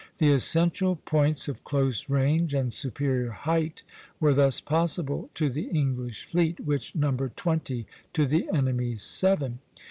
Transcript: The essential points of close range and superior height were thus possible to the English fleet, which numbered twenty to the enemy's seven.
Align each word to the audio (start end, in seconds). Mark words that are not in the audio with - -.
The 0.17 0.29
essential 0.31 0.95
points 0.95 1.47
of 1.47 1.63
close 1.63 2.09
range 2.09 2.55
and 2.55 2.73
superior 2.73 3.29
height 3.29 3.83
were 4.19 4.33
thus 4.33 4.59
possible 4.59 5.29
to 5.35 5.47
the 5.47 5.65
English 5.67 6.25
fleet, 6.25 6.59
which 6.61 6.95
numbered 6.95 7.37
twenty 7.37 7.85
to 8.13 8.25
the 8.25 8.49
enemy's 8.51 9.03
seven. 9.03 9.59